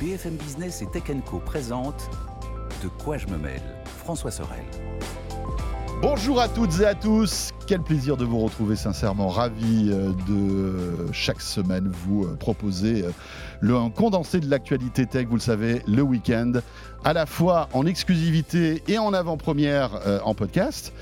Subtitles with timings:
[0.00, 1.42] BFM Business et Tech Co
[2.82, 4.64] De quoi je me mêle François Sorel.
[6.00, 11.12] Bonjour à toutes et à tous, quel plaisir de vous retrouver sincèrement, ravi euh, de
[11.12, 13.10] chaque semaine vous euh, proposer euh,
[13.60, 16.54] le condensé de l'actualité tech, vous le savez, le week-end,
[17.04, 20.94] à la fois en exclusivité et en avant-première en podcast,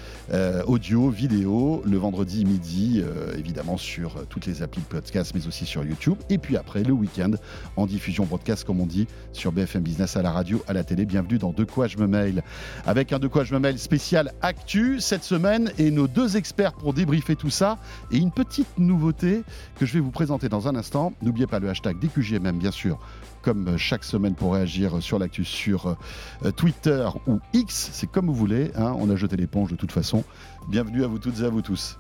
[0.67, 3.03] audio, vidéo, le vendredi midi,
[3.37, 6.93] évidemment sur toutes les applis de podcast, mais aussi sur YouTube, et puis après le
[6.93, 7.31] week-end
[7.77, 11.05] en diffusion broadcast, comme on dit, sur BFM Business à la radio, à la télé.
[11.05, 12.43] Bienvenue dans De quoi je me mail,
[12.87, 16.58] avec un De quoi je me mail spécial actu cette semaine et nos deux experts
[16.79, 17.79] pour débriefer tout ça
[18.11, 19.45] et une petite nouveauté
[19.79, 21.13] que je vais vous présenter dans un instant.
[21.23, 22.99] N'oubliez pas le hashtag DQJM bien sûr,
[23.43, 25.97] comme chaque semaine pour réagir sur l'actu sur
[26.45, 28.95] euh, Twitter ou X, c'est comme vous voulez, hein.
[28.99, 30.25] on a jeté l'éponge de toute façon.
[30.69, 31.99] Bienvenue à vous toutes et à vous tous.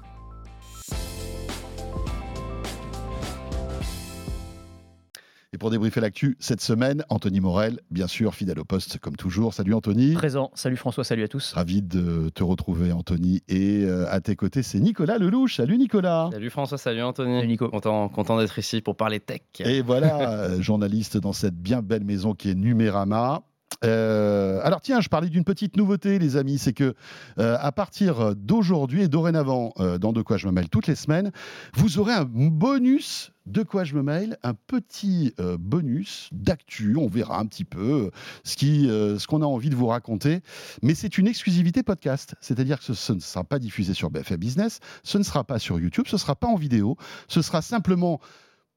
[5.58, 9.54] Et pour débriefer l'actu cette semaine, Anthony Morel, bien sûr, fidèle au poste comme toujours.
[9.54, 10.12] Salut Anthony.
[10.12, 10.52] Présent.
[10.54, 11.52] Salut François, salut à tous.
[11.52, 13.42] Ravi de te retrouver Anthony.
[13.48, 15.56] Et euh, à tes côtés, c'est Nicolas Lelouch.
[15.56, 16.30] Salut Nicolas.
[16.30, 17.38] Salut François, salut Anthony.
[17.38, 17.68] Salut Nico.
[17.70, 19.40] Content, content d'être ici pour parler tech.
[19.58, 23.42] Et voilà, euh, journaliste dans cette bien belle maison qui est Numérama.
[23.84, 26.94] Euh, alors tiens, je parlais d'une petite nouveauté, les amis, c'est que
[27.38, 31.30] à partir d'aujourd'hui et dorénavant, dans De quoi je me mêle toutes les semaines,
[31.74, 36.96] vous aurez un bonus de quoi je me mail Un petit euh, bonus d'actu.
[36.96, 38.10] On verra un petit peu euh,
[38.44, 40.40] ce qui, euh, ce qu'on a envie de vous raconter.
[40.82, 42.34] Mais c'est une exclusivité podcast.
[42.40, 45.80] C'est-à-dire que ce, ne sera pas diffusé sur BFM Business, ce ne sera pas sur
[45.80, 46.96] YouTube, ce ne sera pas en vidéo.
[47.26, 48.20] Ce sera simplement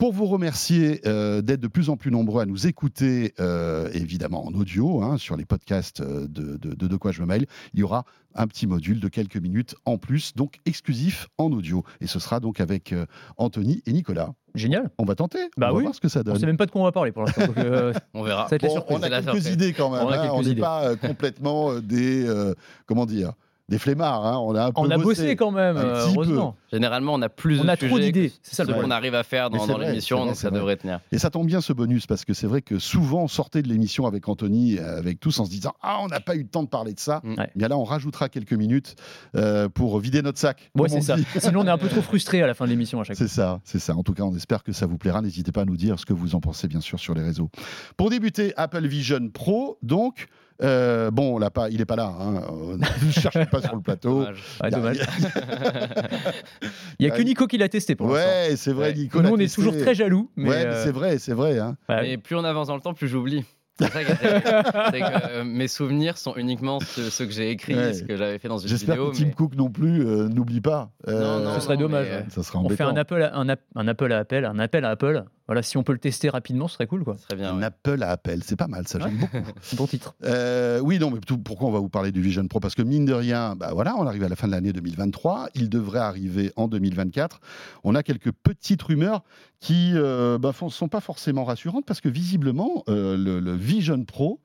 [0.01, 3.35] pour vous remercier d'être de plus en plus nombreux à nous écouter,
[3.93, 7.81] évidemment en audio, hein, sur les podcasts de, de, de, quoi je me mail, il
[7.81, 11.83] y aura un petit module de quelques minutes en plus, donc exclusif en audio.
[11.99, 12.95] Et ce sera donc avec
[13.37, 14.33] Anthony et Nicolas.
[14.55, 14.89] Génial.
[14.97, 15.49] On va tenter.
[15.55, 15.83] Bah on va oui.
[15.83, 16.35] voir ce que ça donne.
[16.35, 17.43] On sait même pas de quoi on va parler pour l'instant.
[17.57, 18.47] Euh, on verra.
[18.89, 20.01] on a quelques idées quand même.
[20.33, 20.55] On n'est hein.
[20.59, 22.27] pas euh, complètement euh, des
[22.85, 23.33] comment dire
[23.71, 24.25] des flemmards.
[24.25, 24.37] Hein.
[24.39, 26.55] On a un peu on a bossé, quand même, heureusement.
[26.71, 28.31] Généralement, on a plus on de a trop d'idées.
[28.43, 30.99] C'est ça ce qu'on arrive à faire dans, l'émission, donc ça devrait tenir.
[31.11, 33.69] Et ça tombe bien ce bonus parce que c'est vrai que souvent on sortait de
[33.69, 36.63] l'émission avec Anthony, avec tous, en se disant ah on n'a pas eu le temps
[36.63, 37.21] de parler de ça.
[37.23, 37.35] Mm.
[37.55, 38.95] Bien là, on rajoutera quelques minutes
[39.35, 40.69] euh, pour vider notre sac.
[40.75, 41.15] Ouais, c'est ça.
[41.37, 43.27] Sinon, on est un peu trop frustré à la fin de l'émission à chaque fois.
[43.27, 43.95] C'est ça, c'est ça.
[43.95, 45.21] En tout cas, on espère que ça vous plaira.
[45.21, 47.49] N'hésitez pas à nous dire ce que vous en pensez, bien sûr, sur les réseaux.
[47.95, 50.27] Pour débuter, Apple Vision Pro, donc.
[50.63, 52.13] Euh, bon, là, pas, il n'est pas là.
[52.19, 52.41] Hein.
[52.77, 54.25] ne cherchez pas sur le plateau.
[54.69, 54.99] Dommage.
[56.99, 58.29] il n'y a, que Nico qui l'a testé pour l'instant.
[58.29, 59.21] Ouais, c'est vrai, Nico.
[59.21, 60.29] Nous, on est toujours très jaloux.
[60.35, 61.59] Mais ouais, euh, c'est vrai, c'est vrai.
[61.59, 61.77] Hein.
[62.03, 63.43] Et plus on avance dans le temps, plus j'oublie.
[63.81, 68.59] que, euh, mes souvenirs sont uniquement ceux, que j'ai écrits, ce que j'avais fait dans
[68.59, 68.77] une vidéo.
[68.77, 70.91] J'espère que Tim Cook non plus n'oublie pas.
[71.07, 72.07] non, non, ce serait dommage.
[72.29, 75.23] Ça serait on fait un Apple, un, un Apple à Apple, un appel à Apple.
[75.51, 77.03] Voilà, si on peut le tester rapidement, ce serait cool.
[77.03, 77.17] Quoi.
[77.27, 77.53] Très bien.
[77.53, 79.35] Un Apple à Apple, c'est pas mal, ça, j'aime beaucoup.
[79.75, 80.15] bon titre.
[80.23, 82.61] Euh, oui, non, mais tout, pourquoi on va vous parler du Vision Pro?
[82.61, 85.49] Parce que mine de rien, bah voilà, on arrive à la fin de l'année 2023,
[85.55, 87.41] il devrait arriver en 2024.
[87.83, 89.25] On a quelques petites rumeurs
[89.59, 94.39] qui ne euh, bah, sont pas forcément rassurantes parce que visiblement, euh, le, Vision Pro,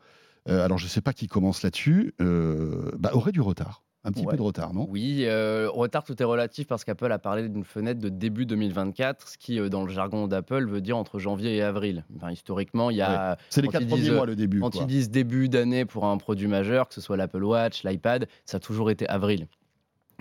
[0.49, 4.37] alors je ne sais pas qui commence là-dessus, bah, aurait du retard un petit peu
[4.37, 4.87] de retard, non?
[4.89, 9.29] Oui, euh, retard, tout est relatif parce qu'Apple a parlé d'une fenêtre de début 2024,
[9.29, 12.05] ce qui, euh, dans le jargon d'Apple, veut dire entre janvier et avril.
[12.17, 13.37] Enfin, historiquement, il y a.
[13.51, 14.61] C'est les quatre premiers mois le début.
[14.61, 18.29] Quand ils disent début d'année pour un produit majeur, que ce soit l'Apple Watch, l'iPad,
[18.45, 19.49] ça a toujours été avril.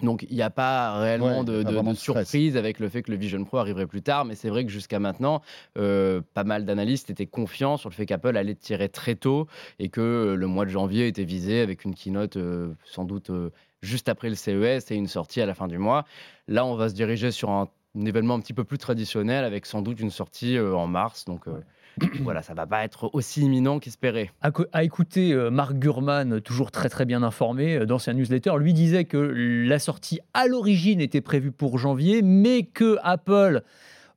[0.01, 1.63] Donc il n'y a pas réellement de,
[1.93, 4.71] surprise avec le fait que le Vision Pro arriverait plus tard, mais c'est vrai que
[4.71, 5.41] jusqu'à maintenant,
[5.77, 9.47] euh, pas mal d'analystes étaient confiants sur le fait qu'Apple allait tirer très tôt
[9.79, 12.37] et que le mois de janvier était visé avec une keynote
[12.83, 13.31] sans doute
[13.85, 16.05] juste après le CES et une sortie à la fin du mois.
[16.47, 19.81] Là, on va se diriger sur un, événement un petit peu plus traditionnel avec sans
[19.81, 21.25] doute une sortie euh, en mars.
[21.25, 21.47] Donc.
[21.47, 21.61] Euh,
[22.23, 24.29] voilà, ça va pas être aussi imminent qu'espéré.
[24.41, 29.05] À, écouter euh, Marc Gurman, toujours très très bien informé, dans sa newsletter, lui disait
[29.05, 33.61] que la sortie à l'origine était prévue pour janvier, mais que Apple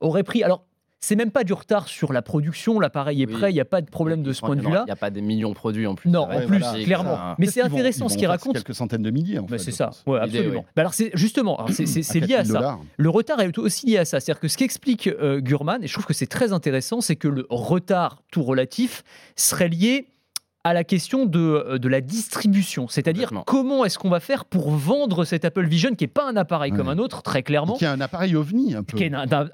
[0.01, 0.43] aurait pris.
[0.43, 0.65] Alors,
[1.01, 3.81] c'est même pas du retard sur la production, l'appareil est prêt, il n'y a pas
[3.81, 4.83] de problème de ce point de vue-là.
[4.83, 6.11] Il n'y a pas des millions de produits en plus.
[6.11, 7.35] Non, en plus, clairement.
[7.39, 8.55] Mais c'est intéressant ce qu'il raconte.
[8.55, 9.59] Quelques centaines de milliers, en fait.
[9.59, 10.65] C'est ça, ouais, absolument.
[10.75, 12.79] Bah alors, c'est justement, c'est lié à ça.
[12.97, 14.21] Le retard est aussi lié à ça.
[14.21, 17.29] C'est-à-dire que ce qu'explique euh, Gurman, et je trouve que c'est très intéressant, c'est que
[17.29, 19.05] le retard tout relatif
[19.37, 20.09] serait lié
[20.69, 24.71] à la question de, euh, de la distribution, c'est-à-dire comment est-ce qu'on va faire pour
[24.71, 27.77] vendre cet Apple Vision qui n'est pas un appareil comme un autre, très clairement.
[27.77, 28.97] Qui est un appareil ovni un peu.
[28.97, 29.13] Qui est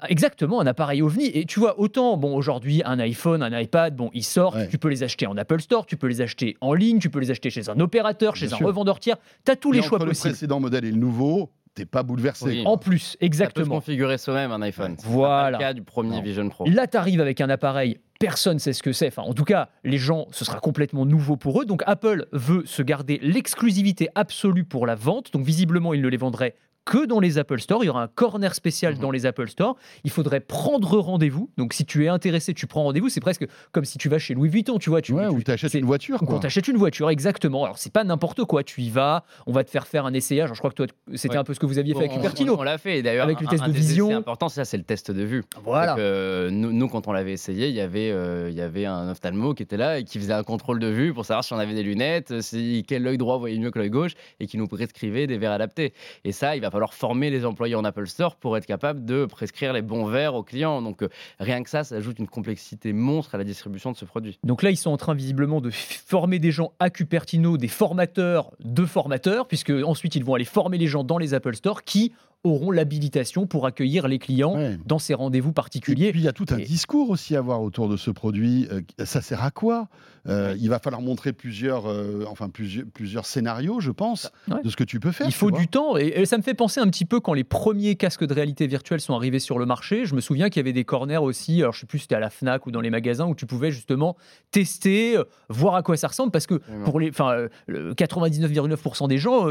[0.09, 1.27] exactement un appareil ovni.
[1.33, 4.89] Et tu vois, autant, bon, aujourd'hui, un iPhone, un iPad, bon, ils sortent, tu peux
[4.89, 7.49] les acheter en Apple Store, tu peux les acheter en ligne, tu peux les acheter
[7.49, 10.29] chez un opérateur, chez un revendeur tiers, tu as tous les choix entre possibles.
[10.29, 12.63] le précédent modèle et le nouveau, t'es pas bouleversé.
[12.65, 13.65] En plus, exactement.
[13.65, 14.95] Ça peut configurer soi-même un iPhone.
[15.03, 15.51] Voilà.
[15.51, 16.65] le cas du premier Vision Pro.
[16.67, 19.07] Là, tu arrives avec un appareil personne ne sait ce que c'est.
[19.07, 21.65] Enfin, en tout cas, les gens, ce sera complètement nouveau pour eux.
[21.65, 25.33] Donc Apple veut se garder l'exclusivité absolue pour la vente.
[25.33, 26.55] Donc visiblement, il ne les vendrait
[26.85, 27.83] que dans les Apple Store.
[27.83, 28.99] Il y aura un corner spécial mhm.
[28.99, 29.75] dans les Apple Store.
[30.03, 31.49] Il faudrait prendre rendez-vous.
[31.57, 33.09] Donc, si tu es intéressé, tu prends rendez-vous.
[33.09, 35.01] C'est presque comme si tu vas chez Louis Vuitton, tu vois.
[35.01, 36.19] Tu, ouais, ou tu achètes une voiture.
[36.19, 37.65] Quand tu achètes une voiture, exactement.
[37.65, 38.63] Alors, c'est pas n'importe quoi.
[38.63, 40.49] Tu y vas, on va te faire faire un essayage.
[40.53, 40.85] je crois que toi,
[41.15, 42.55] c'était un peu ce que vous aviez fait avec Cupertino.
[42.57, 43.01] On, l'a fait.
[43.01, 44.07] D'ailleurs, avec le test de vision.
[44.09, 45.43] C'est important, ça, c'est le test de vue.
[45.63, 45.97] Voilà.
[45.97, 49.53] Euh, nous, quand on l'avait essayé, il y avait, euh, il y avait un ophtalmo
[49.53, 51.73] qui était là et qui faisait un contrôle de vue pour savoir si on avait
[51.73, 55.27] des lunettes, si quel œil droit voyait mieux que l'œil gauche et qui nous prescrivait
[55.27, 55.93] des verres adaptés.
[56.23, 59.25] Et ça, il va falloir former les employé en Apple Store pour être capable de
[59.25, 60.81] prescrire les bons verres aux clients.
[60.81, 64.03] Donc euh, rien que ça, ça ajoute une complexité monstre à la distribution de ce
[64.03, 64.37] produit.
[64.43, 68.51] Donc là, ils sont en train visiblement de former des gens à Cupertino, des formateurs
[68.59, 72.11] de formateurs, puisque ensuite ils vont aller former les gens dans les Apple Store qui
[72.45, 74.55] auront l'habilitation pour accueillir les clients
[74.85, 76.07] dans ces rendez-vous particuliers.
[76.07, 78.67] Et puis il y a tout un discours aussi à avoir autour de ce produit.
[78.71, 79.87] Euh, ça sert à quoi?
[80.27, 84.75] Euh, Il va falloir montrer plusieurs, euh, enfin plusieurs, plusieurs scénarios, je pense, de ce
[84.75, 85.27] que tu peux faire.
[85.27, 87.95] Il faut du temps et, ça me fait penser un petit peu quand les premiers
[87.95, 90.05] casques de réalité virtuelle sont arrivés sur le marché.
[90.05, 91.61] Je me souviens qu'il y avait des corners aussi.
[91.61, 93.71] Alors je sais plus, c'était à la Fnac ou dans les magasins où tu pouvais
[93.71, 94.15] justement
[94.51, 95.17] tester,
[95.49, 99.49] voir à quoi ça ressemble parce que pour les, enfin, 99,9% des gens,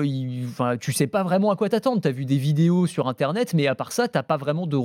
[0.48, 2.00] enfin, tu sais pas vraiment à quoi t'attendre.
[2.00, 4.76] Tu as vu des vidéos sur Internet, mais à part ça, t'as pas vraiment de.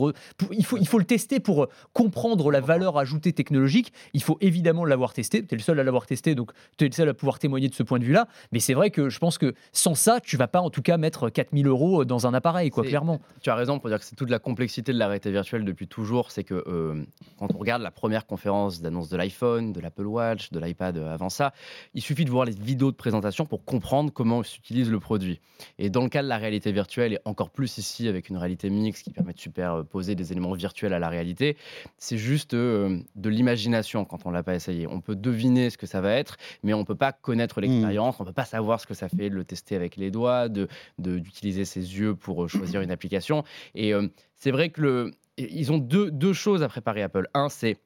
[0.51, 3.93] Il, faut, il faut le tester pour euh, comprendre la valeur ajoutée technologique.
[4.13, 5.45] Il faut évidemment l'avoir testé.
[5.45, 7.67] Tu es le seul à l'avoir testé, donc tu es le seul à pouvoir témoigner
[7.67, 8.27] de ce point de vue-là.
[8.51, 10.97] Mais c'est vrai que je pense que sans ça, tu vas pas en tout cas
[10.97, 13.19] mettre 4000 euros dans un appareil, quoi, clairement.
[13.41, 15.87] Tu as raison pour dire que c'est toute la complexité de la réalité virtuelle depuis
[15.87, 16.31] toujours.
[16.31, 17.03] C'est que euh,
[17.37, 21.13] quand on regarde la première conférence d'annonce de l'iPhone, de l'Apple Watch, de l'iPad euh,
[21.13, 21.53] avant ça,
[21.93, 25.39] il suffit de voir les vidéos de présentation pour comprendre comment s'utilise le produit.
[25.77, 28.69] Et dans le cas de la réalité virtuelle, et encore plus ici, avec une réalité
[28.69, 31.57] mixte qui permet de superposer des éléments virtuels à la réalité.
[31.97, 34.87] C'est juste euh, de l'imagination quand on l'a pas essayé.
[34.87, 38.25] On peut deviner ce que ça va être, mais on peut pas connaître l'expérience, on
[38.25, 41.65] peut pas savoir ce que ça fait de le tester avec les doigts, de d'utiliser
[41.65, 43.43] ses yeux pour euh, choisir une application.
[43.75, 47.27] Et euh, c'est vrai que le, ils ont deux, deux choses à préparer Apple.
[47.33, 47.77] Un, c'est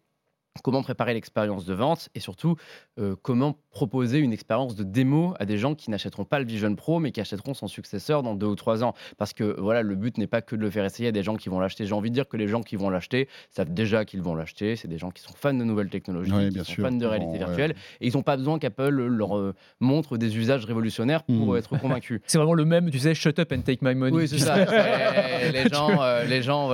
[0.61, 2.55] comment préparer l'expérience de vente et surtout
[2.99, 6.75] euh, comment proposer une expérience de démo à des gens qui n'achèteront pas le Vision
[6.75, 8.93] Pro mais qui achèteront son successeur dans deux ou trois ans.
[9.17, 11.35] Parce que voilà, le but n'est pas que de le faire essayer à des gens
[11.35, 11.85] qui vont l'acheter.
[11.85, 14.75] J'ai envie de dire que les gens qui vont l'acheter savent déjà qu'ils vont l'acheter.
[14.75, 17.75] C'est des gens qui sont fans de nouvelles technologies, qui sont fans de réalité virtuelle
[18.01, 21.57] et ils n'ont pas besoin qu'Apple leur euh, montre des usages révolutionnaires pour hmm.
[21.57, 22.21] être convaincus.
[22.27, 24.15] C'est vraiment le même, tu sais, shut up and take my money.
[24.15, 24.55] Oui, c'est ça.
[25.51, 26.69] les gens, euh, les gens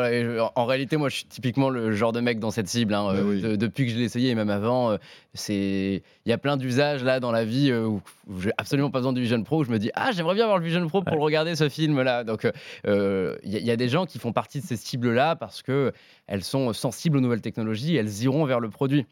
[0.55, 2.93] en réalité, moi je suis typiquement le genre de mec dans cette cible.
[2.93, 4.97] Hein, bah de, depuis que je l'ai essayé et même avant, euh,
[5.33, 8.01] c'est il y a plein d'usages là dans la vie euh, où,
[8.39, 10.59] j'ai absolument pas besoin du Vision Pro où je me dis ah j'aimerais bien avoir
[10.59, 12.23] le Vision Pro pour regarder ce film là.
[12.23, 12.47] Donc
[12.87, 15.93] euh, il y, a des gens qui font partie de ces cibles là parce que
[16.27, 19.05] elles sont sensibles aux nouvelles technologies, elles iront vers le produit.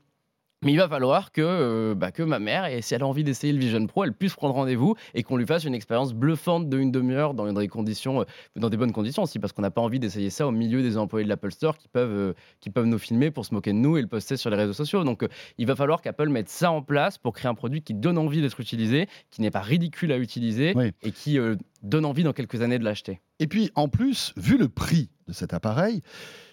[0.65, 3.23] Mais il va falloir que, euh, bah, que ma mère, et si elle a envie
[3.23, 6.67] d'essayer le Vision Pro, elle puisse prendre rendez-vous et qu'on lui fasse une expérience bluffante
[6.67, 8.25] de une demi-heure dans des conditions, euh,
[8.55, 10.97] dans des bonnes conditions aussi, parce qu'on n'a pas envie d'essayer ça au milieu des
[10.97, 13.77] employés de l'Apple Store qui peuvent, euh, qui peuvent nous filmer pour se moquer de
[13.77, 15.03] nous et le poster sur les réseaux sociaux.
[15.03, 15.23] Donc
[15.59, 18.41] il va falloir qu'Apple mette ça en place pour créer un produit qui donne envie
[18.41, 20.73] d'être utilisé, qui n'est pas ridicule à utiliser
[21.03, 21.37] et qui
[21.83, 23.21] donne envie dans quelques années de l'acheter.
[23.39, 26.01] Et puis en plus, vu le prix de cet appareil,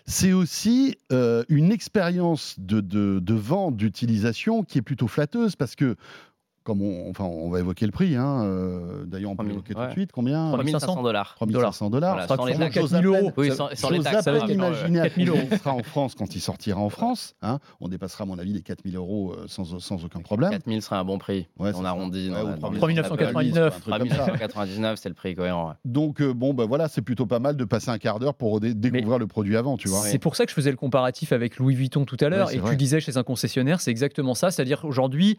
[0.06, 5.76] c'est aussi euh, une expérience de, de, de vente, d'utilisation qui est plutôt flatteuse parce
[5.76, 5.96] que
[6.64, 8.16] comme on, enfin, on va évoquer le prix.
[8.16, 10.12] Hein, euh, D'ailleurs, on peut évoquer tout de suite.
[10.12, 10.50] Combien?
[10.52, 11.34] 3500 dollars.
[11.36, 12.26] 3500 dollars.
[12.26, 13.32] Voilà, sans les 4000 euros.
[13.36, 14.24] Oui, sans, sans les taxes.
[14.24, 15.40] Ça va imaginer 4000 euros.
[15.58, 17.34] sera en France quand il sortira en France.
[17.42, 20.50] Hein, on dépassera, à mon avis, les 4000 euros euh, sans, sans aucun problème.
[20.50, 21.48] 4000 sera un bon prix.
[21.58, 22.30] Ouais, on arrondit.
[22.30, 23.80] Ouais, 3999.
[23.82, 25.74] 3999, c'est le prix cohérent.
[25.84, 28.60] Donc, euh, bon, ben voilà, c'est plutôt pas mal de passer un quart d'heure pour
[28.60, 30.00] découvrir le produit avant, tu vois.
[30.00, 32.50] C'est pour ça que je faisais le comparatif avec Louis Vuitton tout à l'heure.
[32.52, 34.50] et tu disais chez un concessionnaire, c'est exactement ça.
[34.50, 35.38] C'est-à-dire aujourd'hui,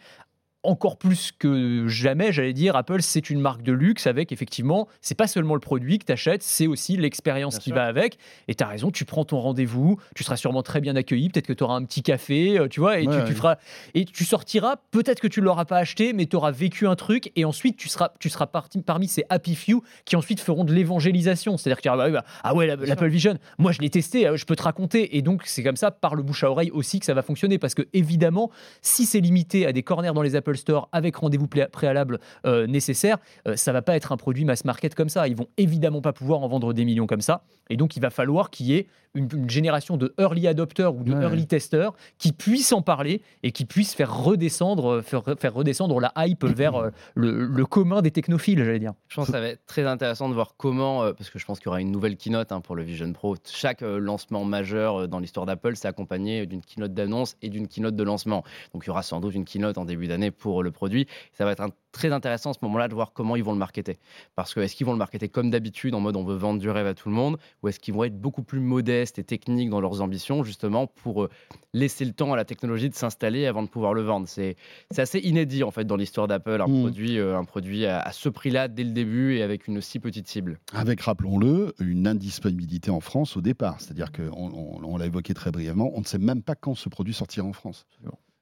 [0.66, 5.16] encore plus que jamais, j'allais dire, Apple, c'est une marque de luxe avec effectivement, c'est
[5.16, 8.18] pas seulement le produit que tu achètes, c'est aussi l'expérience qui va avec.
[8.48, 11.48] Et tu as raison, tu prends ton rendez-vous, tu seras sûrement très bien accueilli, peut-être
[11.48, 13.58] que tu auras un petit café, euh, tu vois, et tu, feras
[13.94, 16.96] et tu sortiras, peut-être que tu ne l'auras pas acheté, mais tu auras vécu un
[16.96, 20.64] truc et ensuite tu seras tu seras parti, parmi ces happy few qui ensuite feront
[20.64, 24.38] de l'évangélisation, c'est-à-dire que bah, bah, ah ouais, l'Apple Vision, moi je l'ai testé, euh,
[24.38, 25.18] je peux te raconter.
[25.18, 27.58] Et donc c'est comme ça par le bouche à oreille aussi que ça va fonctionner
[27.58, 31.48] parce que évidemment, si c'est limité à des corners dans les Apple Store avec rendez-vous
[31.48, 32.20] préalable
[32.68, 33.18] nécessaire,
[33.56, 35.28] ça va pas être un produit mass market comme ça.
[35.28, 37.44] Ils vont évidemment pas pouvoir en vendre des millions comme ça.
[37.70, 41.14] Et donc, il va falloir qu'il y ait une, génération de early adopters ou de
[41.14, 46.12] early testers qui puissent en parler et qui puissent faire redescendre, faire, faire redescendre la
[46.18, 48.94] hype vers euh, le, commun des technophiles, j'allais dire.
[49.08, 51.46] Je pense que ça va être très intéressant de voir comment, euh, parce que je
[51.46, 53.36] pense qu'il y aura une nouvelle keynote hein, pour le Vision Pro.
[53.46, 57.96] Chaque euh, lancement majeur dans l'histoire d'Apple, c'est accompagné d'une keynote d'annonce et d'une keynote
[57.96, 58.44] de lancement.
[58.74, 61.08] Donc il y aura sans doute une keynote en début d'année pour le produit.
[61.34, 61.62] Ça va être
[61.96, 63.98] très intéressant à ce moment-là de voir comment ils vont le marketer.
[64.36, 66.70] Parce que est-ce qu'ils vont le marketer comme d'habitude en mode on veut vendre du
[66.70, 69.70] rêve à tout le monde ou est-ce qu'ils vont être beaucoup plus modestes et techniques
[69.70, 71.30] dans leurs ambitions, justement, pour euh,
[71.74, 74.28] laisser le temps à la technologie de s'installer avant de pouvoir le vendre?
[74.28, 74.58] C'est
[74.98, 76.82] assez inédit, en fait, dans l'histoire d'Apple, un, mm.
[76.82, 80.28] produit, euh, un produit à, ce prix-là dès le début et avec une si petite
[80.28, 80.60] cible.
[80.74, 83.80] Avec, rappelons-le, une indisponibilité en France au départ.
[83.80, 87.14] C'est-à-dire qu'on on, l'a évoqué très brièvement, on ne sait même pas quand ce produit
[87.14, 87.86] sortira en France.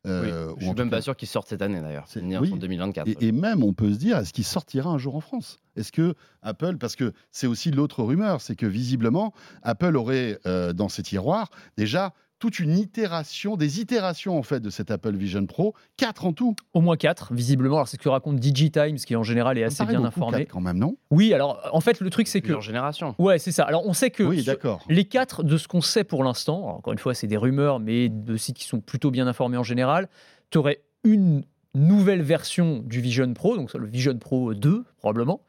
[0.05, 2.05] Euh, je suis même pas sûr qu'il sorte cette année d'ailleurs.
[2.07, 2.51] C'est oui.
[2.51, 3.07] en 2024.
[3.07, 5.59] Et, et, même, on peut se dire, est-ce qu'il sortira un jour en France?
[5.75, 10.73] Est-ce que Apple, parce que c'est aussi l'autre rumeur, c'est que visiblement, Apple aurait euh,
[10.73, 15.45] dans ses tiroirs déjà toute une itération, des itérations en fait de cet Apple Vision
[15.45, 16.57] Pro, quatre en tout.
[16.73, 17.75] Au moins quatre, visiblement.
[17.75, 20.45] Alors c'est ce que raconte DigiTimes, qui en général est assez bien informé.
[20.45, 20.97] quand même, non?
[21.09, 22.51] Oui, alors en fait le truc c'est que.
[22.51, 23.15] En génération.
[23.17, 23.63] Ouais, c'est ça.
[23.63, 24.45] Alors on sait que oui,
[24.89, 28.09] les quatre de ce qu'on sait pour l'instant, encore une fois c'est des rumeurs, mais
[28.09, 30.09] de sites qui sont plutôt bien informés en général,
[30.49, 35.39] tu aurais une nouvelle version du Vision Pro, donc le Vision Pro 2 probablement,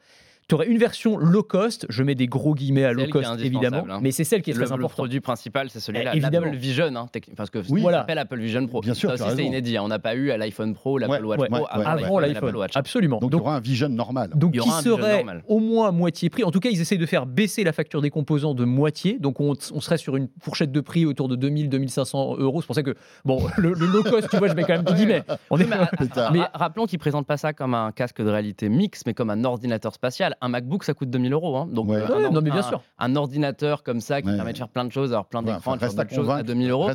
[0.48, 3.84] tu aurais une version low cost, je mets des gros guillemets à low cost évidemment,
[3.88, 4.00] hein.
[4.02, 4.80] mais c'est celle qui est très importante.
[4.80, 6.46] Le produit principal, c'est celui-là, eh, évidemment.
[6.46, 8.00] L'Apple Vision, hein, parce que oui, voilà.
[8.00, 8.80] appelle Apple Vision Pro.
[8.80, 9.76] Bien sûr, c'est inédit.
[9.76, 9.82] Hein.
[9.84, 12.56] On n'a pas eu à l'iPhone Pro, l'Apple Watch Pro avant l'iPhone.
[12.74, 13.18] Absolument.
[13.18, 14.30] Donc, il y aura un Vision normal.
[14.34, 16.44] Donc qui serait au moins moitié prix.
[16.44, 19.18] En tout cas, ils essayent de faire baisser la facture des composants de moitié.
[19.18, 22.60] Donc on, serait sur une fourchette de prix autour de 2000-2500 euros.
[22.60, 24.94] C'est pour ça que bon, le, low cost, tu vois, je mets quand même des
[24.94, 25.22] guillemets.
[25.50, 25.66] On est...
[26.32, 29.44] mais, rappelons qu'ils présentent pas ça comme un casque de réalité mixte, mais comme un
[29.44, 30.33] ordinateur spatial.
[30.40, 31.56] Un MacBook, ça coûte 2000 euros.
[31.56, 31.68] Hein.
[31.70, 32.82] Donc, euh, un, non, mais bien sûr.
[32.98, 36.04] Un, ordinateur comme ça qui permet de faire plein de choses, alors plein d'écrans, plein
[36.04, 36.90] de choses à 2000 euros.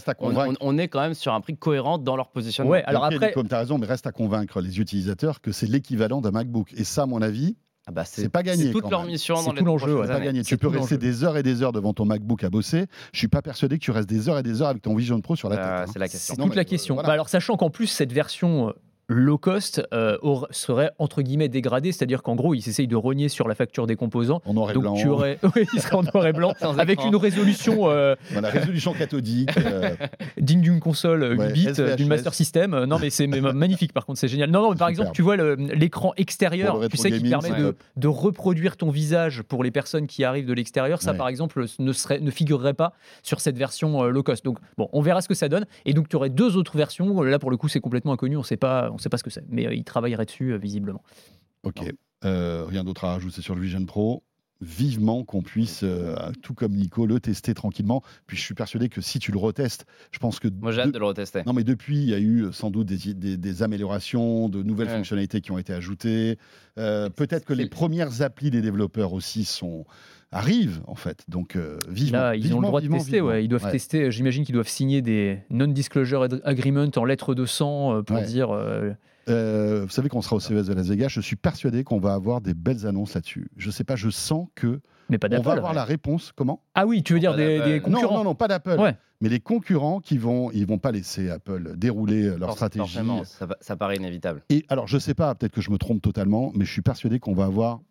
[0.61, 2.71] On, est quand même sur un prix cohérent dans leur positionnement.
[2.71, 5.67] Ouais, alors après, comme tu as raison, mais reste à convaincre les utilisateurs que c'est
[5.67, 6.73] l'équivalent d'un MacBook.
[6.75, 7.55] Et ça, à mon avis,
[7.89, 8.65] ah bah c'est pas gagné.
[8.65, 10.03] C'est toute leur mission dans tout l'enjeu.
[10.45, 12.85] Tu peux rester des heures et des heures devant ton MacBook à bosser.
[13.13, 15.19] Je suis pas persuadé que tu restes des heures et des heures avec ton Vision
[15.21, 15.97] Pro sur la bah, tête.
[15.97, 16.07] Hein.
[16.07, 16.97] C'est toute la question.
[16.97, 18.73] Bah, alors sachant qu'en plus cette version euh,
[19.09, 20.17] low cost euh,
[20.51, 23.95] serait entre guillemets dégradé, c'est-à-dire qu'en gros, ils essayent de rogner sur la facture des
[23.95, 24.41] composants.
[24.45, 24.93] En noir et Donc blanc.
[24.93, 25.39] Tu aurais...
[25.55, 27.89] oui, il serait en noir et blanc, avec une résolution.
[27.89, 28.15] Euh...
[28.35, 29.49] résolution cathodique.
[29.57, 29.95] Euh.
[30.39, 32.85] digne d'une console 8 bits, d'une Master System.
[32.85, 34.51] Non, mais c'est magnifique, par contre, c'est génial.
[34.51, 38.07] Non, non, mais par exemple, tu vois l'écran extérieur, tu sais, qui permet de, de,
[38.07, 41.01] reproduire ton visage pour les personnes qui arrivent de l'extérieur.
[41.01, 44.45] Ça, par exemple, ne, serait, ne figurerait pas sur cette version euh, low cost.
[44.45, 45.65] Donc, bon, on verra ce que ça donne.
[45.85, 47.21] Et donc, tu aurais deux autres versions.
[47.23, 48.35] Là, pour le coup, c'est complètement inconnu.
[48.35, 50.53] On ne sait pas ne sait pas ce que c'est, mais euh, il travaillerait dessus
[50.53, 51.03] euh, visiblement.
[51.63, 51.81] Ok.
[52.25, 54.23] Euh, rien d'autre à rajouter sur le Vision Pro
[54.61, 55.85] vivement qu'on puisse,
[56.43, 58.03] tout comme Nico, le tester tranquillement.
[58.27, 60.49] Puis je suis persuadé que si tu le retestes, je pense que...
[60.49, 60.99] Moi j'ai hâte de...
[60.99, 61.43] le retester.
[61.45, 65.39] Non mais depuis, il y a eu sans doute des, des, améliorations, de nouvelles fonctionnalités
[65.39, 66.37] qui ont été ajoutées.
[66.75, 69.85] Peut-être que les premières applis des développeurs aussi sont
[70.31, 71.23] arrivent en fait.
[71.27, 71.57] Donc
[71.87, 72.19] vivement.
[72.19, 73.21] Là, ils ont le droit de tester.
[73.21, 73.43] Ouais.
[73.43, 74.11] Ils doivent tester.
[74.11, 78.49] J'imagine qu'ils doivent signer des non-disclosure agreements en lettres de sang pour dire
[79.29, 81.09] euh, vous savez qu'on sera au CES de Las Vegas.
[81.09, 83.49] Je suis persuadé qu'on va avoir des belles annonces là-dessus.
[83.57, 86.31] Je sais pas, je sens que mais pas on va avoir la réponse.
[86.35, 86.63] Comment?
[86.75, 88.77] Ah oui, tu veux dire des, concurrents Non, non, non, pas d'Apple.
[89.21, 92.99] Mais les concurrents qui vont, ils vont pas laisser Apple dérouler leur stratégie.
[93.25, 94.43] Ça, ça, paraît inévitable.
[94.49, 97.19] Et alors, je sais pas, peut-être que je me trompe totalement, mais je suis persuadé
[97.19, 97.81] qu'on va avoir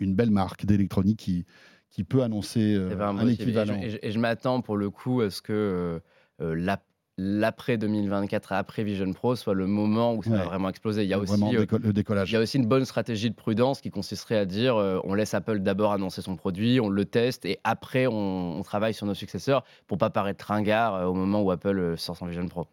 [0.00, 1.46] une belle marque d'électronique qui,
[1.90, 3.80] qui peut annoncer euh, eh ben, un équivalent.
[3.80, 6.00] Et je, m'attends pour le coup à ce que euh,
[6.40, 6.82] euh la
[7.22, 11.02] l'après 2024 après Vision Pro soit le moment où ça va vraiment exploser.
[11.02, 12.30] Il y a aussi euh, le décollage.
[12.30, 15.12] Il y a aussi une bonne stratégie de prudence qui consisterait à dire euh, on
[15.12, 19.14] laisse Apple d'abord annoncer son produit, on le teste et après on, travaille sur nos
[19.14, 22.66] successeurs pour pas paraître ringard euh, au moment où Apple sort son Vision Pro.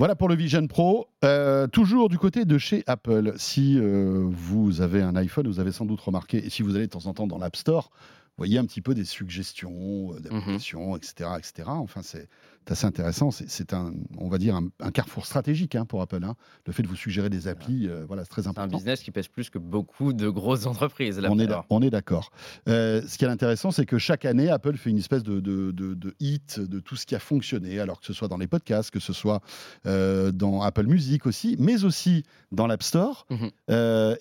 [0.00, 1.08] Voilà pour le Vision Pro.
[1.72, 3.34] toujours du côté de chez Apple.
[3.36, 6.90] Si vous avez un iPhone, vous avez sans doute remarqué, et si vous allez de
[6.90, 7.90] temps en temps dans l'App Store,
[8.36, 11.68] voyez un petit peu des suggestions mmh d'applications, etc., etc.
[11.68, 12.28] Enfin, c'est
[12.70, 13.30] assez intéressant.
[13.30, 16.22] C'est un, on va dire, un, carrefour stratégique hein, pour Apple.
[16.24, 16.36] Hein.
[16.66, 18.70] Le fait de vous suggérer des applis, euh, voilà, c'est très important.
[18.70, 21.20] C'est un business qui pèse plus que beaucoup de grosses entreprises.
[21.28, 22.30] on, est on est d'accord.
[22.68, 25.72] Euh, ce qui est intéressant, c'est que chaque année, Apple fait une espèce de, de,
[25.72, 28.90] de, hit de tout ce qui a fonctionné, alors que ce soit dans les podcasts,
[28.90, 29.40] que ce soit
[29.86, 33.26] euh, dans Apple Music aussi, mais aussi dans l'App Store.
[33.30, 33.50] Mhm.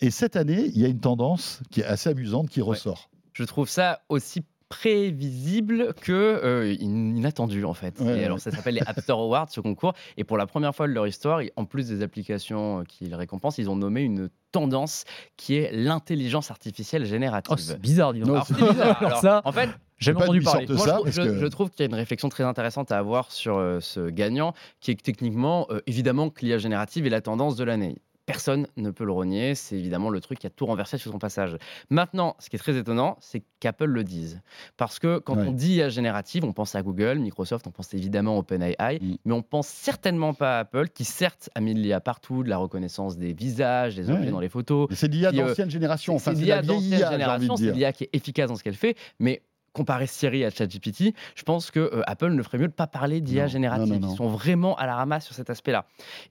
[0.02, 3.10] et cette année, il y a une tendance qui est assez amusante qui ressort.
[3.40, 8.02] Je trouve ça aussi prévisible que euh, inattendu en fait.
[8.02, 10.90] et alors ça s'appelle les App Store Awards ce concours et pour la première fois
[10.90, 15.06] de leur histoire, en plus des applications qu'ils récompensent, ils ont nommé une tendance
[15.38, 17.56] qui est l'intelligence artificielle générative.
[17.58, 18.44] Oh, c'est bizarre, dis donc.
[18.60, 19.70] Alors, ça, en fait,
[20.00, 20.66] j'ai entendu parler.
[20.66, 23.80] De ça, je, trouve qu'il y a une réflexion très intéressante à avoir sur euh,
[23.80, 27.96] ce gagnant, qui est techniquement, euh, évidemment, que l'IA générative est la tendance de l'année.
[28.32, 29.56] Personne ne peut le renier.
[29.56, 31.58] C'est évidemment le truc qui a tout renversé sur son passage.
[31.90, 34.42] Maintenant, ce qui est très étonnant, c'est qu'Apple le dise.
[34.78, 38.36] Parce que quand on dit IA générative, on pense à Google, Microsoft, on pense évidemment
[38.36, 39.16] à OpenAI, mm.
[39.26, 42.50] mais on pense certainement pas à Apple, qui certes a mis de l'IA partout, de
[42.50, 44.88] la reconnaissance des visages, des objets dans les photos.
[44.92, 46.20] C'est l'IA euh, d'ancienne génération.
[46.20, 49.42] c'est l'IA d'ancienne génération, c'est l'IA qui est efficace dans ce qu'elle fait, mais
[49.80, 53.22] comparer Siri à ChatGPT, je pense que euh, Apple ne ferait mieux de pas parler
[53.22, 53.98] d'IA générative.
[54.04, 55.86] Ils sont vraiment à la ramasse sur cet aspect-là.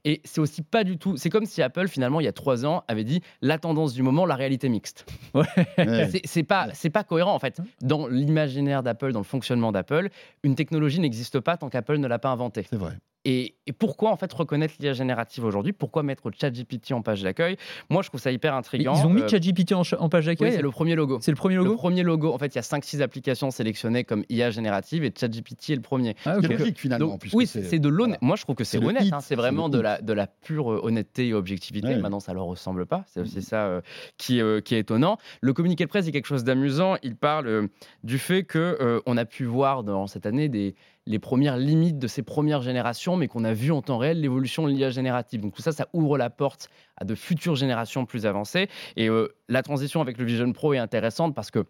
[0.05, 1.17] Et c'est aussi pas du tout.
[1.17, 4.03] C'est comme si Apple, finalement, il y a trois ans, avait dit la tendance du
[4.03, 5.05] moment, la réalité mixte.
[5.33, 6.09] Ouais.
[6.25, 7.61] c'est pas, c'est pas cohérent en fait.
[7.81, 10.09] Dans l'imaginaire d'Apple, dans le fonctionnement d'Apple,
[10.43, 12.65] une technologie n'existe pas tant qu'Apple ne l'a pas inventée.
[12.69, 12.93] C'est vrai.
[13.25, 15.73] Et, pourquoi en fait reconnaître l'IA générative aujourd'hui?
[15.73, 17.57] Pourquoi mettre ChatGPT en page d'accueil?
[17.89, 18.95] Moi, je trouve ça hyper intriguant.
[18.95, 21.19] Ils ont mis euh, ChatGPT en, page d'accueil C'est le premier logo.
[21.21, 22.33] C'est le premier logo Le premier logo.
[22.33, 25.81] En fait, il y a 5-6 applications sélectionnées comme IA générative et ChatGPT est le
[25.81, 26.15] premier.
[26.25, 26.37] Ah,
[26.75, 27.19] finalement.
[27.33, 28.21] oui, c'est de l'honnête.
[28.21, 29.11] Moi, je trouve que c'est honnête.
[29.11, 29.19] Hein.
[29.21, 31.95] C'est vraiment de la, de la pure euh, honnêteté et objectivité.
[31.95, 33.03] Maintenant, ça leur ressemble pas.
[33.07, 33.81] C'est aussi ça euh,
[34.17, 35.17] qui, qui est étonnant.
[35.41, 36.95] Le communiqué de presse est quelque chose d'amusant.
[37.03, 37.67] Il parle
[38.03, 40.75] du fait qu'on on a pu voir dans cette année des
[41.09, 44.67] les premières limites de ces premières générations, mais qu'on a vu en temps réel l'évolution
[44.67, 45.41] de l'IA générative.
[45.41, 48.69] Donc tout ça, ça ouvre la porte à de futures générations plus avancées.
[48.95, 51.65] Et euh, la transition avec le Vision Pro est intéressante parce que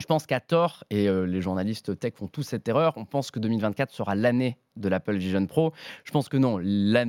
[0.00, 3.30] je pense qu'à tort, et euh, les journalistes tech font tous cette erreur, on pense
[3.30, 5.72] que 2024 sera l'année de l'Apple Vision Pro.
[6.04, 6.60] Je pense que non,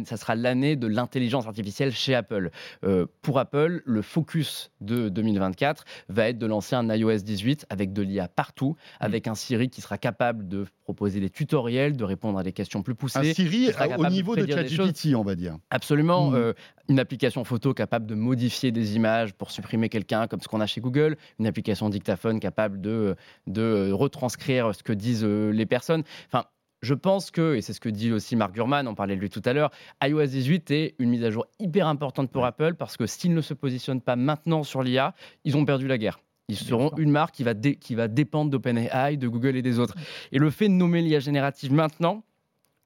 [0.05, 2.51] ça sera l'année de l'intelligence artificielle chez Apple.
[2.83, 7.93] Euh, pour Apple, le focus de 2024 va être de lancer un iOS 18 avec
[7.93, 9.05] de l'IA partout, mm.
[9.05, 12.83] avec un Siri qui sera capable de proposer des tutoriels, de répondre à des questions
[12.83, 13.19] plus poussées.
[13.19, 15.57] Un Siri au niveau de ChatGPT, on va dire.
[15.69, 16.31] Absolument.
[16.31, 16.35] Mm.
[16.35, 16.53] Euh,
[16.89, 20.65] une application photo capable de modifier des images pour supprimer quelqu'un, comme ce qu'on a
[20.65, 21.17] chez Google.
[21.39, 23.15] Une application dictaphone capable de,
[23.47, 26.03] de retranscrire ce que disent euh, les personnes.
[26.27, 26.45] Enfin,
[26.83, 29.29] je pense que, et c'est ce que dit aussi Mark Gurman, on parlait de lui
[29.29, 29.71] tout à l'heure,
[30.03, 33.39] iOS 18 est une mise à jour hyper importante pour Apple parce que s'ils ne
[33.41, 36.19] se positionnent pas maintenant sur l'IA, ils ont perdu la guerre.
[36.49, 39.95] Ils seront une marque qui va, qui va dépendre d'OpenAI, de Google et des autres.
[40.33, 42.23] Et le fait de nommer l'IA générative maintenant,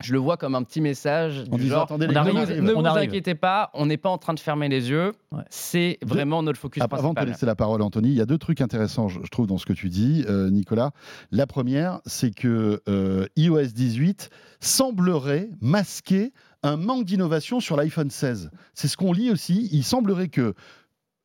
[0.03, 3.87] je le vois comme un petit message du genre, on ne vous inquiétez pas, on
[3.87, 5.13] n'est pas en train de fermer les yeux,
[5.49, 6.99] c'est vraiment notre focus principal.
[6.99, 9.47] Avant de te laisser la parole, Anthony, il y a deux trucs intéressants, je, trouve,
[9.47, 10.91] dans ce que tu dis, euh, Nicolas.
[11.31, 16.31] La première, c'est que euh, iOS 18 semblerait masquer
[16.63, 18.51] un manque d'innovation sur l'iPhone 16.
[18.73, 19.69] C'est ce qu'on lit aussi.
[19.71, 20.53] Il semblerait que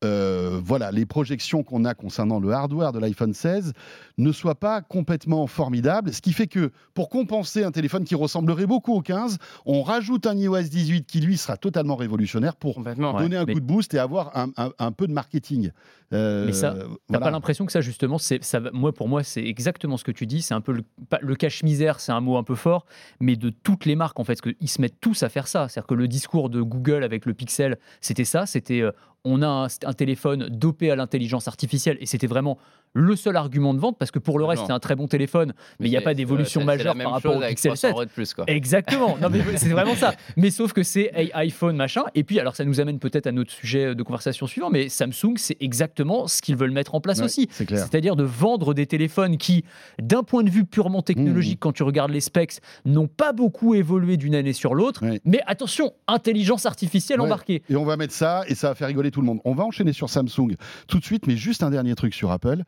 [0.05, 3.73] euh, voilà, les projections qu'on a concernant le hardware de l'iPhone 16
[4.19, 6.13] ne soient pas complètement formidables.
[6.13, 10.27] Ce qui fait que pour compenser un téléphone qui ressemblerait beaucoup au 15, on rajoute
[10.27, 13.99] un iOS 18 qui lui sera totalement révolutionnaire pour donner un coup de boost et
[13.99, 15.71] avoir un, peu de marketing.
[16.13, 16.75] Euh, Mais ça,
[17.11, 20.11] t'as pas l'impression que ça justement, c'est ça, moi pour moi c'est exactement ce que
[20.11, 20.43] tu dis.
[20.43, 20.85] C'est un peu le,
[21.21, 22.85] le cache-misère, c'est un mot un peu fort,
[23.21, 25.69] mais de toutes les marques en fait, qu'ils se mettent tous à faire ça.
[25.69, 28.91] C'est-à-dire que le discours de Google avec le Pixel, c'était ça, c'était euh,
[29.25, 32.59] on a un, téléphone dopé à l'intelligence artificielle et c'était vraiment
[32.95, 35.53] le seul argument de vente parce que pour le reste c'est un très bon téléphone
[35.81, 38.45] mais il n'y a pas d'évolution majeure par rapport au Pixel 7 plus, quoi.
[38.47, 39.17] exactement.
[39.21, 40.15] Non, mais c'est vraiment ça.
[40.37, 42.05] Mais sauf que c'est iPhone machin.
[42.15, 45.35] Et puis alors ça nous amène peut-être à notre sujet de conversation suivant mais Samsung
[45.37, 47.49] c'est exactement ce qu'ils veulent mettre en place aussi.
[47.53, 49.65] c'est-à-dire de vendre des téléphones qui
[50.01, 51.61] d'un point de vue purement technologique mmh.
[51.61, 55.05] quand tu regardes les specs n'ont pas beaucoup évolué d'une année sur l'autre.
[55.25, 57.63] Mais attention intelligence artificielle embarquée.
[57.69, 59.41] Et on va mettre ça et ça va faire rigoler tout le monde.
[59.45, 60.57] On va enchaîner sur Samsung
[60.89, 62.63] tout de suite, mais juste un dernier truc sur Apple.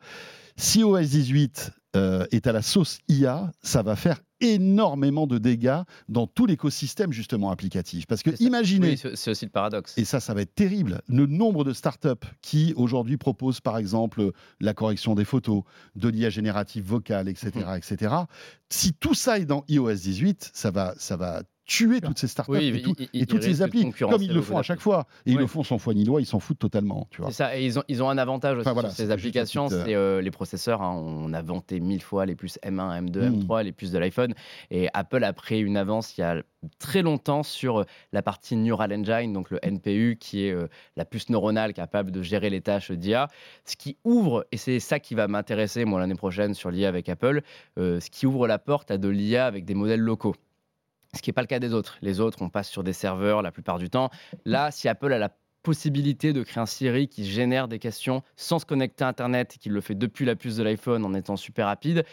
[0.57, 5.81] Si OS 18 euh, est à la sauce IA, ça va faire énormément de dégâts
[6.09, 8.05] dans tout l'écosystème justement applicatif.
[8.05, 9.97] Parce que imaginez, c'est aussi le paradoxe.
[9.97, 11.01] Et ça, ça va être terrible.
[11.07, 15.63] Le nombre de startups qui aujourd'hui proposent par exemple la correction des photos,
[15.95, 17.77] de l'IA générative vocale, etc., mhm.
[17.77, 18.15] etc.
[18.69, 22.57] Si tout ça est dans iOS 18, ça va, ça va tuer toutes ces startups
[23.13, 25.07] et, toutes ces applis, comme ils le font à chaque fois.
[25.25, 27.07] Et ils le font sans foi ni loi, ils s'en foutent totalement.
[27.27, 30.21] C'est ça, et ils ont, ils ont un avantage aussi sur ces applications, c'est euh,
[30.21, 30.81] les processeurs.
[30.81, 30.93] Hein.
[30.95, 34.33] on a vanté mille fois les puces M1, M2, M3, les puces de l'iPhone.
[34.69, 36.43] Et Apple a pris une avance il y a
[36.79, 41.05] très longtemps sur euh, la partie Neural Engine, donc le NPU, qui est euh, la
[41.05, 43.27] puce neuronale capable de gérer les tâches d'IA.
[43.65, 47.09] Ce qui ouvre, et c'est ça qui va m'intéresser moi l'année prochaine sur l'IA avec
[47.09, 47.41] Apple,
[47.77, 50.35] ce qui ouvre la porte à de l'IA avec des modèles locaux
[51.15, 51.97] ce qui n'est pas le cas des autres.
[52.01, 54.09] Les autres, on passe sur des serveurs la plupart du temps.
[54.45, 55.29] Là, si Apple a la
[55.63, 59.69] possibilité de créer un Siri qui génère des questions sans se connecter à Internet, qui
[59.69, 62.05] le fait depuis la puce de l'iPhone en étant super rapide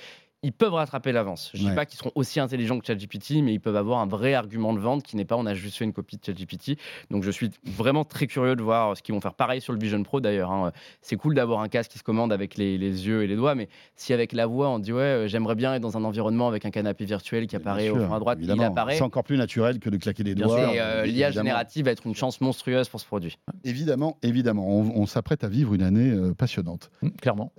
[0.44, 1.50] ils peuvent rattraper l'avance.
[1.54, 4.06] Je ne dis pas qu'ils seront aussi intelligents que ChatGPT, mais ils peuvent avoir un
[4.06, 6.78] vrai argument de vente qui n'est pas on a juste fait une copie de ChatGPT.
[7.10, 9.34] Donc je suis vraiment très curieux de voir ce qu'ils vont faire.
[9.34, 10.50] Pareil sur le Vision Pro d'ailleurs.
[10.50, 10.72] Hein.
[11.00, 13.68] C'est cool d'avoir un casque qui se commande avec les, yeux et les doigts, mais
[13.94, 16.64] si avec la voix on dit ouais, euh, j'aimerais bien être dans un environnement avec
[16.64, 18.96] un canapé virtuel qui apparaît au fond à droite, il apparaît.
[18.96, 20.58] C'est encore plus naturel que de claquer les doigts.
[20.58, 23.38] Euh, l'IA générative va être une chance monstrueuse pour ce produit.
[23.64, 24.66] Évidemment, évidemment.
[24.68, 26.90] On, s'apprête à vivre une année euh, passionnante.
[27.02, 27.52] Mmh, clairement.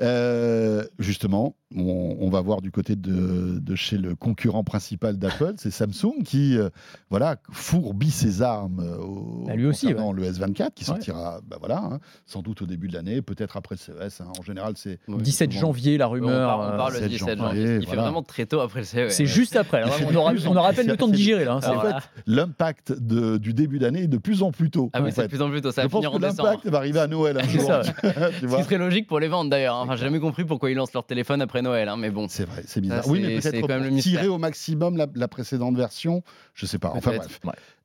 [0.99, 6.57] justement, on, va voir du côté de, chez le concurrent principal d'Apple, c'est Samsung qui
[6.57, 6.69] euh,
[7.09, 11.77] voilà fourbit ses armes euh, au, bah, lui aussi, le S24 qui sortira bah, voilà,
[11.77, 14.21] hein, sans doute au début de l'année, peut-être après le CES.
[14.21, 14.31] Hein.
[14.37, 16.59] En général, c'est 17 janvier la rumeur.
[16.59, 17.77] On parle, le 17 janvier.
[17.81, 19.15] Il fait vraiment très tôt après le CES.
[19.15, 19.83] C'est juste après.
[19.83, 21.59] on, aura, on aura à peine le temps de digérer là.
[21.63, 24.89] Hein, l'impact du début d'année est de plus en plus tôt.
[24.93, 25.71] Ah oui, c'est de plus en plus tôt.
[25.71, 27.39] Ça Je va pense que l'impact va arriver à Noël.
[27.47, 27.83] C'est ça.
[28.43, 29.75] Ce qui serait logique pour les ventes d'ailleurs.
[29.75, 32.27] Enfin, j'ai jamais compris pourquoi ils lancent leur téléphone après Noël, hein, mais bon.
[32.29, 33.07] C'est vrai, c'est bizarre.
[33.07, 36.23] oui, mais peut-être tirer au maximum la, la, précédente version,
[36.53, 36.91] je sais pas.
[36.95, 37.39] Enfin bref.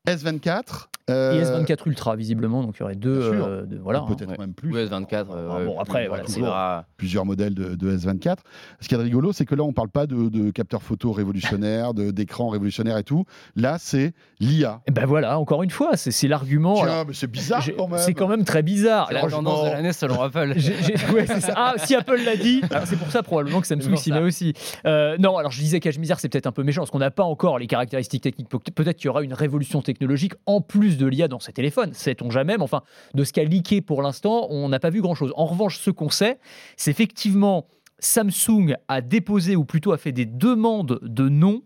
[0.06, 0.88] S24.
[1.11, 1.32] Euh...
[1.32, 3.18] Et S24 Ultra, visiblement, donc il y aurait deux.
[3.18, 4.37] Euh, voilà, Peut-être hein.
[4.38, 4.72] même plus.
[4.72, 5.26] S24.
[5.30, 8.37] Euh, bon, après, voilà, voilà plusieurs modèles de, de, S24.
[8.80, 11.12] Ce qui est rigolo, c'est que là, on ne parle pas de, de capteurs photo
[11.12, 13.24] révolutionnaires, d'écran révolutionnaire et tout.
[13.56, 14.82] Là, c'est l'IA.
[14.87, 16.74] Et ben voilà, encore une fois, c'est l'argument.
[16.74, 18.00] Tiens, mais c'est bizarre quand même.
[18.00, 19.11] C'est quand même très bizarre.
[19.12, 20.54] La tendance de l'année selon Apple.
[21.14, 21.54] ouais, ça.
[21.56, 24.52] Ah, si Apple l'a dit, c'est pour ça probablement que Samsung s'y met aussi.
[24.84, 27.24] Euh, non, alors je disais cache-misère, c'est peut-être un peu méchant, parce qu'on n'a pas
[27.24, 28.48] encore les caractéristiques techniques.
[28.48, 32.31] Peut-être qu'il y aura une révolution technologique en plus de l'IA dans ces téléphones, sait-on
[32.31, 32.83] jamais, mais enfin,
[33.14, 35.33] de ce qu'a leaké pour l'instant, on n'a pas vu grand-chose.
[35.35, 36.38] En revanche, ce qu'on sait,
[36.77, 37.66] c'est effectivement
[37.98, 41.62] Samsung a déposé, ou plutôt a fait des demandes de nom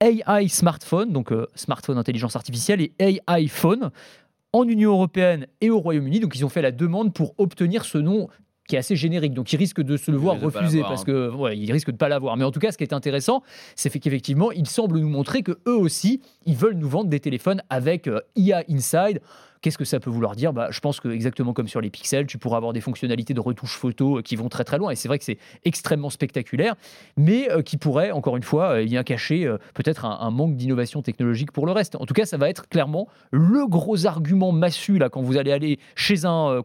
[0.00, 3.90] AI smartphone, donc euh, smartphone intelligence artificielle, et AI phone
[4.52, 6.20] en Union européenne et au Royaume-Uni.
[6.20, 8.28] Donc ils ont fait la demande pour obtenir ce nom
[8.70, 9.34] qui est assez générique.
[9.34, 11.04] Donc, il risque de se le voir refuser parce hein.
[11.04, 12.36] que ouais, il risque de pas l'avoir.
[12.36, 13.42] Mais en tout cas, ce qui est intéressant,
[13.74, 17.62] c'est qu'effectivement, il semble nous montrer que eux aussi, ils veulent nous vendre des téléphones
[17.68, 19.20] avec euh, IA Inside.
[19.62, 20.54] Qu'est-ce que ça peut vouloir dire?
[20.54, 23.40] Bah, Je pense que exactement comme sur les pixels, tu pourras avoir des fonctionnalités de
[23.40, 24.90] retouche photo euh, qui vont très très loin.
[24.90, 26.76] Et c'est vrai que c'est extrêmement spectaculaire,
[27.18, 31.52] mais euh, qui pourrait, encore une fois, euh, y cacher peut-être un, manque d'innovation technologique
[31.52, 31.96] pour le reste.
[31.96, 35.52] En tout cas, ça va être clairement le gros argument massu là, quand vous allez
[35.52, 36.62] aller chez un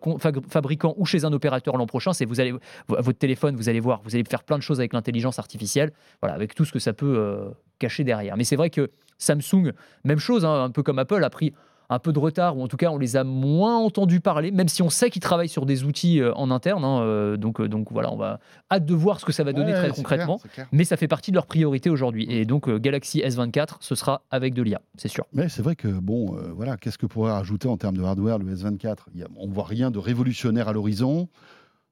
[0.50, 2.14] fabricant ou chez un opérateur l'an prochain.
[2.14, 2.54] C'est vous allez
[2.88, 6.36] votre téléphone, vous allez voir, vous allez faire plein de choses avec l'intelligence artificielle, voilà,
[6.36, 8.36] avec tout ce que ça peut cacher derrière.
[8.38, 9.72] Mais c'est vrai que Samsung,
[10.04, 11.54] même chose, hein, un peu comme Apple, a pris
[11.90, 14.68] un peu de retard, ou en tout cas on les a moins entendus parler, même
[14.68, 16.84] si on sait qu'ils travaillent sur des outils euh, en interne.
[16.84, 18.40] Hein, euh, donc, euh, donc voilà, on va
[18.72, 20.40] hâte de voir ce que ça va donner très concrètement.
[20.72, 22.26] mais ça fait partie de leurs priorités aujourd'hui.
[22.30, 25.26] Et donc Galaxy S24, ce sera avec de l'IA, c'est sûr.
[25.34, 28.56] Mais c'est vrai que bon, voilà, qu'est-ce que pourrait rajouter en termes de hardware le
[28.56, 28.98] S24
[29.38, 31.28] On voit rien de révolutionnaire à l'horizon.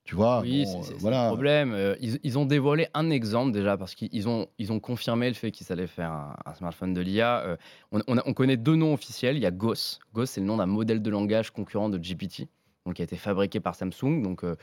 [0.03, 1.23] Tu vois, oui, c'est voilà.
[1.23, 1.71] le problème.
[1.73, 5.49] Euh, ils, ont dévoilé un exemple déjà parce qu'ils ont, ils ont confirmé le fait
[5.51, 7.39] qu'ils allaient faire un, smartphone de l'IA.
[7.45, 7.57] Euh,
[7.93, 9.37] on, on, connaît deux noms officiels.
[9.37, 10.01] Il y a Ghost.
[10.13, 12.49] Ghost, c'est le nom d'un modèle de langage concurrent de GPT,
[12.85, 14.21] donc qui a été fabriqué par Samsung.
[14.21, 14.57] Donc euh,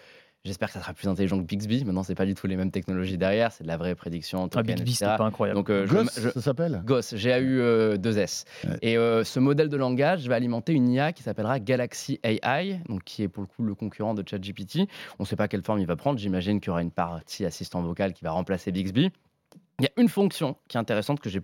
[0.46, 1.84] J'espère que ça sera plus intelligent que Bixby.
[1.84, 4.48] Maintenant, c'est pas du tout les mêmes technologies derrière, c'est de la vraie prédiction.
[4.54, 5.58] Ah, Bixby, c'est pas incroyable.
[5.58, 8.44] Donc, euh, Goss, ça s'appelle Goss, G-A-U-2-S.
[8.64, 12.80] Euh, Et euh, ce modèle de langage va alimenter une IA qui s'appellera Galaxy AI,
[12.88, 14.88] donc qui est pour le coup le concurrent de ChatGPT.
[15.18, 16.18] On ne sait pas quelle forme il va prendre.
[16.18, 19.10] J'imagine qu'il y aura une partie assistant vocal qui va remplacer Bixby.
[19.78, 21.40] Il y a une fonction qui est intéressante que je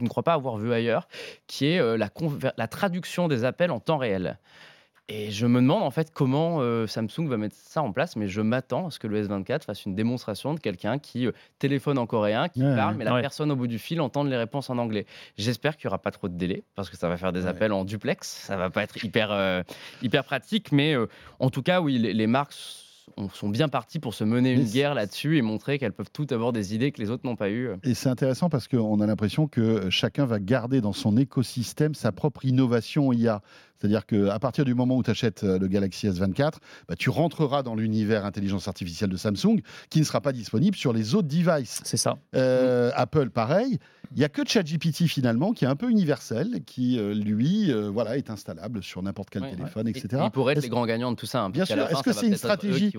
[0.00, 1.06] ne crois pas avoir vue ailleurs,
[1.48, 2.08] qui est la,
[2.56, 4.38] la traduction des appels en temps réel.
[5.10, 8.28] Et je me demande en fait comment euh, Samsung va mettre ça en place, mais
[8.28, 11.96] je m'attends à ce que le S24 fasse une démonstration de quelqu'un qui euh, téléphone
[11.96, 14.76] en coréen, qui parle, mais la personne au bout du fil entend les réponses en
[14.76, 15.06] anglais.
[15.38, 17.72] J'espère qu'il n'y aura pas trop de délai, parce que ça va faire des appels
[17.72, 19.62] en duplex, ça va pas être hyper, euh,
[20.02, 20.94] hyper pratique, mais
[21.38, 22.54] en tout cas, oui, les, les marques
[23.34, 26.52] sont bien partis pour se mener une guerre là-dessus et montrer qu'elles peuvent toutes avoir
[26.52, 27.70] des idées que les autres n'ont pas eues.
[27.84, 32.12] Et c'est intéressant parce qu'on a l'impression que chacun va garder dans son écosystème sa
[32.12, 33.42] propre innovation IA.
[33.78, 36.54] C'est-à-dire qu'à partir du moment où tu achètes euh, le Galaxy S24,
[36.88, 40.92] bah, tu rentreras dans l'univers intelligence artificielle de Samsung qui ne sera pas disponible sur
[40.92, 41.80] les autres devices.
[41.84, 42.18] C'est ça.
[42.34, 43.78] Euh, Apple, pareil.
[44.12, 48.16] Il n'y a que ChatGPT finalement qui est un peu universel, qui euh, lui voilà,
[48.16, 50.22] est installable sur n'importe quel téléphone, etc.
[50.24, 51.42] il pourrait être les grands gagnants de tout ça.
[51.42, 52.90] Hein, bien sûr, est-ce que c'est une stratégie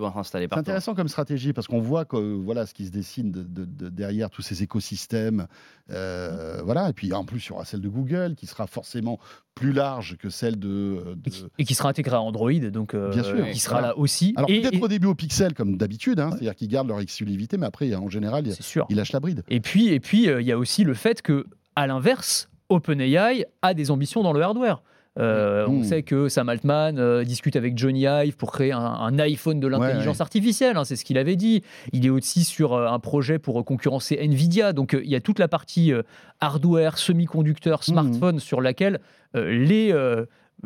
[0.54, 4.30] C'est intéressant comme stratégie parce qu'on voit que, voilà, ce qui se dessine de, derrière
[4.30, 5.46] tous ces écosystèmes.
[5.88, 9.18] voilà, et puis en plus, il y aura celle de Google qui sera forcément
[9.54, 11.16] plus large que celle de,
[11.58, 14.32] Et, qui, sera intégrée à Android, donc euh, Bien sûr, qui sera là aussi.
[14.36, 17.66] Alors peut-être au début au pixel comme d'habitude, hein, c'est-à-dire qu'ils gardent leur exclusivité, mais
[17.66, 18.44] après en général
[18.88, 19.44] ils lâchent la bride.
[19.48, 23.44] Et puis et puis euh, il y a aussi le fait que à l'inverse, OpenAI
[23.62, 24.82] a des ambitions dans le hardware.
[25.18, 25.84] Euh, on hmm.
[25.84, 30.20] sait que Sam Altman euh, discute avec Johnny Ive pour créer un, iPhone de l'intelligence
[30.20, 31.62] artificielle, hein, c'est ce qu'il avait dit.
[31.92, 34.72] Il est aussi sur euh, un projet pour concurrencer Nvidia.
[34.72, 35.92] Donc il y a toute la partie
[36.40, 37.92] hardware, semi-conducteurs, hmm.
[37.92, 39.00] smartphone sur laquelle
[39.34, 39.94] les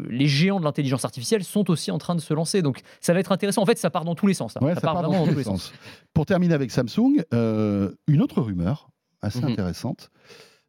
[0.09, 2.62] les géants de l'intelligence artificielle sont aussi en train de se lancer.
[2.62, 3.62] Donc ça va être intéressant.
[3.62, 4.54] En fait, ça part dans tous les sens.
[4.54, 5.72] ça, part, dans, tous les sens.
[6.12, 8.88] Pour terminer avec Samsung, une autre rumeur
[9.22, 9.52] assez mhm.
[9.52, 10.11] intéressante.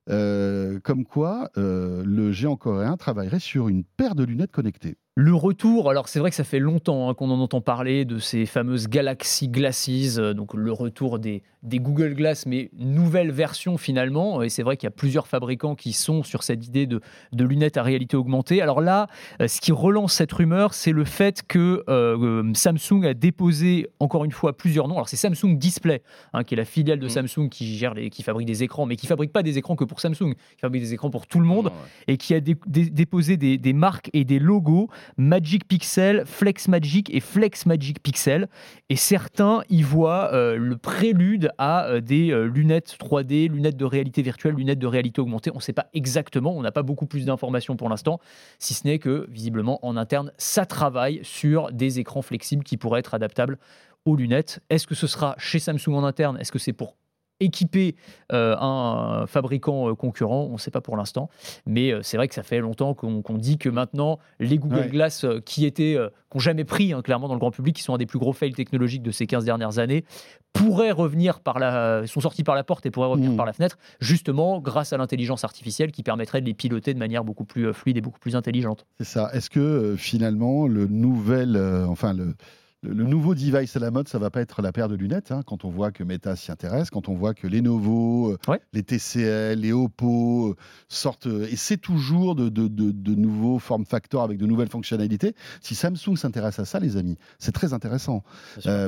[0.08, 4.98] Comme quoi le géant coréen travaillerait sur une paire de lunettes connectées.
[5.18, 8.20] Le retour, alors c'est vrai que ça fait longtemps hein, qu'on en entend parler de
[8.20, 13.78] ces fameuses Galaxy Glasses, euh, donc le retour des, des, Google Glass, mais nouvelle version
[13.78, 14.42] finalement.
[14.42, 17.02] Et c'est vrai qu'il y a plusieurs fabricants qui sont sur cette idée de,
[17.32, 18.62] de lunettes à réalité augmentée.
[18.62, 19.08] Alors là,
[19.42, 24.26] euh, ce qui relance cette rumeur, c'est le fait que euh, Samsung a déposé encore
[24.26, 24.96] une fois plusieurs noms.
[24.96, 26.02] Alors c'est Samsung Display,
[26.34, 27.10] hein, qui est la filiale de mmh.
[27.10, 29.84] Samsung qui gère les, qui fabrique des écrans, mais qui fabrique pas des écrans que
[29.84, 31.72] pour Samsung, qui fabrique des écrans pour tout le monde,
[32.08, 37.20] et qui a déposé des, des marques et des logos Magic Pixel, Flex Magic et
[37.20, 38.48] Flex Magic Pixel.
[38.90, 43.86] Et certains y voient euh, le prélude à euh, des euh, lunettes 3D, lunettes de
[43.86, 45.52] réalité virtuelle, lunettes de réalité augmentée.
[45.52, 48.20] On ne sait pas exactement, on n'a pas beaucoup plus d'informations pour l'instant,
[48.60, 53.00] si ce n'est que visiblement en interne, ça travaille sur des écrans flexibles qui pourraient
[53.00, 53.58] être adaptables
[54.06, 54.62] aux lunettes.
[54.70, 56.38] Est-ce que ce sera chez Samsung en interne?
[56.40, 56.96] Est-ce que c'est pour
[57.40, 57.96] équiper
[58.32, 61.30] euh, un fabricant euh, concurrent, on ne sait pas pour l'instant,
[61.66, 65.26] mais euh, c'est vrai que ça fait longtemps qu'on dit que maintenant les Google Glass
[65.46, 65.98] qui étaient,
[66.30, 68.20] qui n'ont jamais pris hein, clairement dans le grand public, qui sont un des plus
[68.20, 70.06] gros fails technologiques de ces 15 dernières années,
[70.54, 73.38] pourraient revenir par la, sont sortis par la porte et pourraient revenir mmh.
[73.38, 77.26] par la fenêtre, justement grâce à l'intelligence artificielle qui permettrait de les piloter de manière
[77.26, 78.86] beaucoup plus fluide et beaucoup plus intelligente.
[79.00, 79.30] C'est ça.
[79.34, 82.36] Est-ce que finalement le nouvel, enfin le
[82.88, 85.32] le nouveau device à la mode, ça va pas être la paire de lunettes.
[85.32, 88.84] Hein, quand on voit que Meta s'y intéresse, quand on voit que Lenovo, euh, les
[88.84, 90.56] TCL, les Oppo euh,
[90.88, 95.36] sortent, euh, et c'est toujours de, nouveaux form factors avec de nouvelles fonctionnalités.
[95.62, 98.24] Si Samsung s'intéresse à ça, les amis, c'est très intéressant.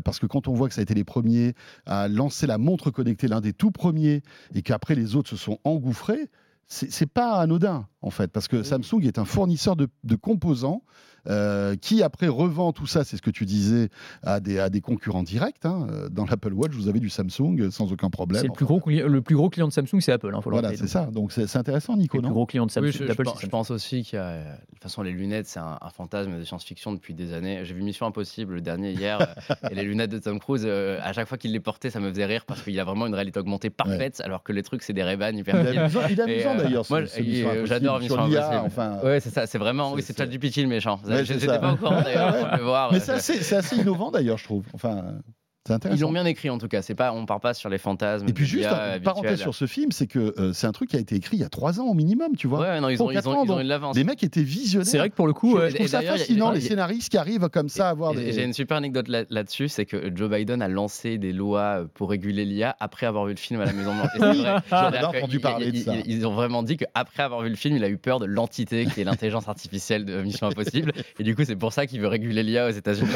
[0.03, 1.53] parce que quand on voit que ça a été les premiers
[1.86, 4.21] à lancer la montre connectée, l'un des tout premiers,
[4.53, 6.29] et qu'après les autres se sont engouffrés,
[6.67, 10.83] c'est pas anodin en fait, parce que Samsung est un fournisseur de, composants
[11.29, 13.89] euh, qui après revend tout ça, c'est ce que tu disais,
[14.23, 15.65] à des, à des concurrents directs.
[15.65, 15.87] Hein.
[16.11, 18.41] Dans l'Apple Watch, vous avez du Samsung sans aucun problème.
[18.41, 20.33] C'est le, plus gros, le plus gros client de Samsung, c'est Apple.
[20.33, 21.05] Hein, voilà, c'est ça.
[21.11, 22.17] Donc c'est intéressant, Nico.
[22.17, 24.37] Le plus gros client de Samsung, je, je, pense, aussi qu'il y a.
[24.37, 27.61] De toute façon, les lunettes, c'est un, fantasme de science-fiction depuis des années.
[27.63, 29.35] J'ai vu Mission Impossible le dernier hier,
[29.71, 32.09] et les lunettes de Tom Cruise, euh, à chaque fois qu'il les portait, ça me
[32.09, 34.83] faisait rire parce qu'il y a vraiment une réalité augmentée parfaite, alors que les trucs,
[34.83, 37.65] c'est des ray hyper Il a amusant euh, d'ailleurs.
[37.65, 38.61] J'adore Mission Impossible.
[38.65, 39.47] Enfin, ouais, c'est ça.
[39.47, 39.93] C'est vraiment.
[39.93, 40.99] Oui, c'est ChatGPT le méchant.
[41.23, 42.91] J'étais pas au courant d'ailleurs.
[42.91, 44.65] Mais c'est assez innovant d'ailleurs, je trouve.
[44.73, 45.19] Enfin.
[45.91, 46.82] Ils l'ont bien écrit en tout cas.
[46.82, 48.27] C'est pas, on part pas sur les fantasmes.
[48.27, 50.95] Et puis juste une parenthèse sur ce film, c'est que euh, c'est un truc qui
[50.95, 52.62] a été écrit il y a trois ans au minimum, tu vois.
[52.62, 53.95] Ouais, non, ils, ont, ils, ont, ils ont, l'avance.
[53.95, 54.88] Les mecs étaient visionnaires.
[54.88, 57.69] C'est vrai que pour le coup, je trouve ça fascinant les scénaristes qui arrivent comme
[57.69, 58.34] ça à avoir des.
[58.34, 62.45] J'ai une super anecdote là-dessus, c'est que Joe Biden a lancé des lois pour réguler
[62.45, 64.62] l'IA après avoir vu le film à la Maison Blanche.
[64.69, 65.93] J'ai entendu parler de ça.
[66.06, 68.86] Ils ont vraiment dit qu'après avoir vu le film, il a eu peur de l'entité
[68.86, 72.08] qui est l'intelligence artificielle de Mission Impossible, et du coup c'est pour ça qu'il veut
[72.08, 73.10] réguler l'IA aux États-Unis.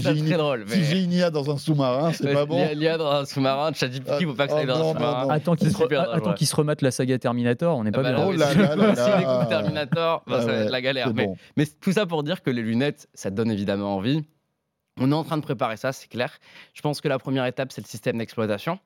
[0.00, 0.64] C'est très drôle.
[0.68, 2.68] Si j'ai une IA dans un sous-marin, c'est pas bon.
[2.74, 5.28] L'IA dans un sous-marin, ChatGPT, il faut pas que ça aille dans un sous-marin.
[5.30, 8.26] Attends qu'il se remette la saga Terminator, on n'est pas ah bien.
[8.26, 11.12] Oh là là Terminator, bah, ça va être la galère.
[11.56, 14.22] Mais tout ça pour dire que les lunettes, ça donne évidemment envie.
[15.00, 16.38] On est en train de préparer ça, c'est clair.
[16.74, 18.78] Je pense que la première étape, c'est le système d'exploitation.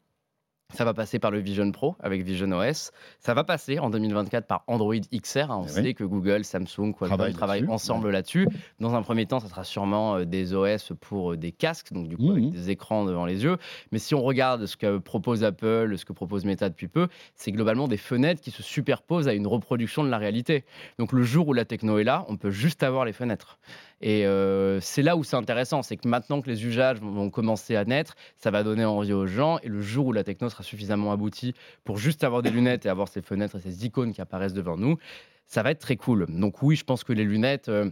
[0.75, 2.91] Ça va passer par le Vision Pro avec Vision OS.
[3.21, 5.51] Ça va passer en 2024 par Android XR.
[5.51, 5.61] Hein.
[5.63, 8.49] On eh sait que Google, Samsung, Qualcomm travaillent ensemble là-dessus.
[8.81, 12.09] Dans un premier temps, ça sera sûrement euh, des OS pour euh, des casques, donc
[12.09, 12.51] du coup avec mmh.
[12.51, 13.57] des écrans devant les yeux.
[13.93, 17.07] Mais si on regarde ce que propose Apple, ce que propose Meta depuis peu,
[17.37, 20.65] c'est globalement des fenêtres qui se superposent à une reproduction de la réalité.
[20.99, 23.59] Donc le jour où la techno est là, on peut juste avoir les fenêtres.
[24.07, 27.75] Et euh, c'est là où c'est intéressant, c'est que maintenant que les usages vont commencer
[27.75, 29.59] à naître, ça va donner envie aux gens.
[29.63, 32.91] Et le jour où la techno sera suffisamment aboutie pour juste avoir des lunettes et
[32.91, 34.99] avoir ces fenêtres et ces icônes qui apparaissent devant nous,
[35.47, 36.27] ça va être très cool.
[36.29, 37.71] Donc oui, je pense que les lunettes...
[37.71, 37.91] Euh,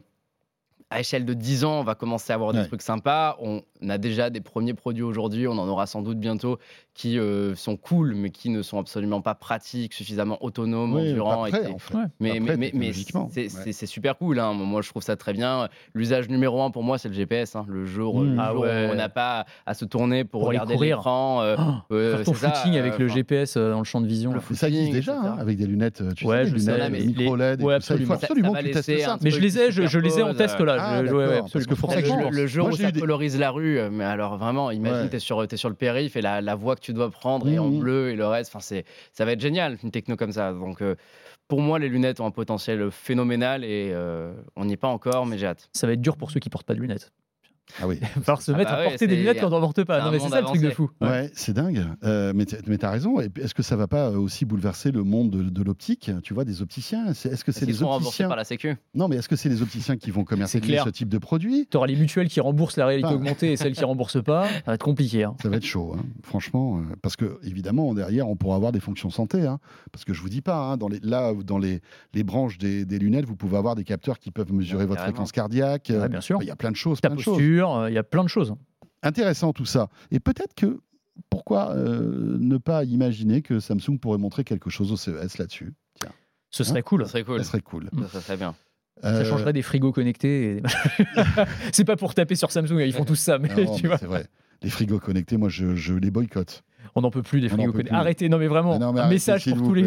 [0.92, 3.38] à échelle de 10 ans, on va commencer à avoir des trucs sympas.
[3.40, 6.58] On a déjà des premiers produits aujourd'hui, on en aura sans doute bientôt
[6.94, 11.46] qui euh, sont cool, mais qui ne sont absolument pas pratiques, suffisamment autonomes, endurants.
[12.20, 14.38] Mais, mais, c'est super cool.
[14.38, 14.52] Hein.
[14.52, 15.68] Moi, je trouve ça très bien.
[15.94, 17.56] L'usage numéro un pour moi, c'est le GPS.
[17.56, 17.64] Hein.
[17.68, 18.38] Le jour, mmh.
[18.38, 21.40] ah où on n'a pas à se tourner pour, regarder l'écran.
[21.42, 24.34] Euh, oh, euh, faire ton footing avec le GPS dans le champ de vision.
[24.52, 27.62] ça existe déjà, hein, avec des lunettes, tu sais, je lunettes micro LED.
[27.62, 28.14] Ouais, absolument.
[28.14, 28.52] absolument
[29.22, 30.81] Mais je les ai, je les ai en test là.
[30.82, 35.08] Ah, parce que le, jour où ça colorise la rue, euh, mais alors vraiment, imagine,
[35.08, 37.48] tu es sur, es sur le périph' et la, la voie que tu dois prendre
[37.48, 37.78] est en mmh.
[37.78, 40.52] bleu et le reste, enfin, ça va être génial, une techno comme ça.
[40.52, 40.96] Donc, euh,
[41.48, 43.94] pour moi, les lunettes ont un potentiel phénoménal et
[44.56, 45.68] on n'y est pas encore, mais j'ai hâte.
[45.72, 47.12] Ça va être dur pour ceux qui portent pas de lunettes.
[47.80, 47.98] Ah oui.
[48.16, 50.02] Va se mettre ah bah à porter des lunettes quand on porte pas.
[50.02, 50.90] Non, mais c'est ça le truc de fou.
[51.00, 51.84] Ouais, c'est dingue.
[52.04, 53.20] Euh, mais tu as raison.
[53.20, 57.06] Est-ce que ça va pas aussi bouleverser le monde de, l'optique Tu vois, des opticiens?
[57.08, 58.28] Est-ce que c'est les opticiens?
[58.28, 61.08] par la Sécu Non, mais est-ce que c'est les opticiens qui vont commercialiser ce type
[61.08, 61.66] de produit?
[61.70, 64.46] Tu auras les mutuelles qui remboursent la réalité augmentée et celles qui remboursent pas.
[64.48, 65.24] Ça va être compliqué.
[65.24, 65.34] Hein.
[65.42, 66.02] Ça va être chaud, hein.
[66.22, 66.78] franchement.
[66.78, 69.46] Euh, parce que, évidemment, derrière, on pourra avoir des fonctions santé.
[69.46, 69.58] Hein.
[69.92, 71.80] Parce que je vous dis pas, dans les, là, dans les,
[72.14, 75.92] les branches des, lunettes, vous pouvez avoir des capteurs qui peuvent mesurer votre fréquence cardiaque.
[76.10, 76.38] bien sûr.
[76.42, 77.00] Il y a plein de choses.
[77.00, 78.54] Ta posture, il y a plein de choses.
[79.02, 79.88] Intéressant tout ça.
[80.10, 80.80] Et peut-être que
[81.30, 85.74] pourquoi euh, ne pas imaginer que Samsung pourrait montrer quelque chose au CES là-dessus?
[86.50, 87.04] Ce serait cool.
[87.04, 87.38] Ce serait cool.
[87.38, 87.88] Ça serait cool.
[88.10, 88.54] Ça, serait bien.
[89.00, 90.62] Ça euh, changerait des frigos connectés.
[91.72, 93.98] c'est pas pour taper sur Samsung, ils font tous ça, mais tu vois.
[93.98, 94.26] C'est vrai.
[94.62, 96.62] Les frigos connectés, moi, je, je les boycotte.
[96.94, 97.94] On n'en peut plus des frigos connectés.
[97.94, 99.86] Arrêtez, non mais vraiment, un message pour tous les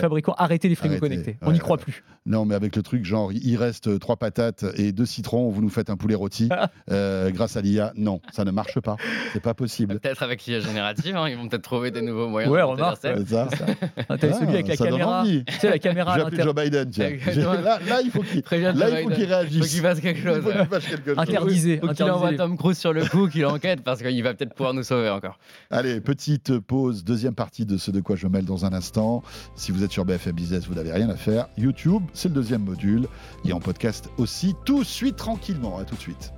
[0.00, 1.36] fabricants, arrêtez les frigos connectés.
[1.42, 2.04] On n'y croit plus.
[2.24, 5.60] Non mais avec le truc genre, il reste euh, trois patates et deux citrons, vous
[5.60, 6.48] nous faites un poulet rôti
[6.90, 7.92] euh, grâce à l'IA.
[7.96, 8.96] Non, ça ne marche pas.
[9.32, 9.98] C'est pas possible.
[9.98, 12.52] Peut-être avec l'IA générative, hein, ils vont peut-être trouver des nouveaux moyens.
[12.52, 12.98] Ouais, remarque.
[13.00, 13.48] C'est ça.
[14.08, 15.24] Ah, T'as celui avec la caméra.
[15.26, 17.10] Tu sais, la caméra à Joe Biden, tiens.
[17.36, 19.54] là, là, il faut qu'il réagisse.
[19.54, 20.44] Il faut qu'il fasse quelque chose.
[21.16, 21.78] Interdisé.
[21.78, 24.74] Faut qu'il envoie Tom Cruise sur le coup, qu'il enquête parce qu'il va peut-être pouvoir
[24.74, 25.38] nous sauver encore.
[25.70, 26.00] Allez,
[26.38, 29.22] petite pause deuxième partie de ce de quoi je mêle dans un instant.
[29.54, 31.48] Si vous êtes sur BFM Business, vous n'avez rien à faire.
[31.58, 33.06] YouTube, c'est le deuxième module.
[33.44, 35.78] Et en podcast aussi, tout de suite tranquillement.
[35.78, 36.32] À tout de suite.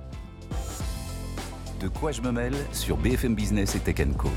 [1.79, 4.29] De quoi je me mêle sur BFM Business et Tech Co.